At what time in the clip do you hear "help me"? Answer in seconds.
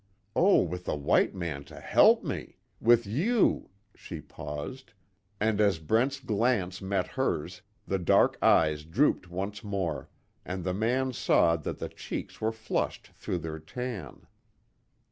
1.79-2.55